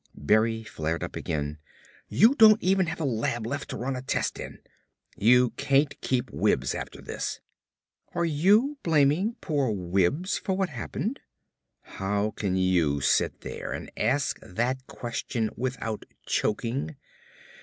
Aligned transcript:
Berry 0.17 0.63
flared 0.63 1.03
up 1.03 1.15
again. 1.15 1.59
"You 2.09 2.33
don't 2.33 2.59
even 2.63 2.87
have 2.87 2.99
a 2.99 3.05
lab 3.05 3.45
left 3.45 3.69
to 3.69 3.77
run 3.77 3.95
a 3.95 4.01
test 4.01 4.39
in. 4.39 4.57
You 5.15 5.51
can't 5.57 6.01
keep 6.01 6.31
Wims 6.31 6.73
after 6.73 7.03
this!" 7.03 7.39
"Are 8.15 8.25
you 8.25 8.79
blaming 8.81 9.35
poor 9.41 9.69
Wims 9.69 10.39
for 10.39 10.57
what 10.57 10.69
happened?" 10.69 11.19
"How 11.83 12.31
can 12.31 12.55
you 12.55 12.99
sit 12.99 13.41
there 13.41 13.71
and 13.73 13.91
ask 13.95 14.39
that 14.41 14.87
question 14.87 15.51
without 15.55 16.05
choking? 16.25 16.95